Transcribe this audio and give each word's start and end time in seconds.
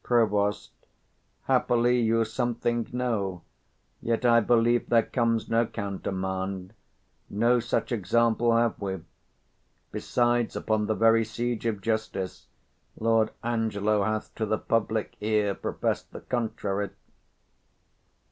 Prov. 0.03 0.57
Happily 1.43 1.99
You 1.99 2.25
something 2.25 2.87
know; 2.91 3.43
yet 4.01 4.25
I 4.25 4.39
believe 4.39 4.89
there 4.89 5.03
comes 5.05 5.47
No 5.47 5.67
countermand; 5.67 6.73
no 7.29 7.59
such 7.59 7.91
example 7.91 8.57
have 8.57 8.81
we: 8.81 9.01
Besides, 9.91 10.55
upon 10.55 10.87
the 10.87 10.95
very 10.95 11.23
siege 11.23 11.67
of 11.67 11.81
justice 11.81 12.47
Lord 12.99 13.29
Angelo 13.43 14.01
hath 14.03 14.33
to 14.33 14.47
the 14.47 14.57
public 14.57 15.15
ear 15.21 15.53
95 15.53 15.61
Profess'd 15.61 16.11
the 16.11 16.21
contrary. 16.21 16.89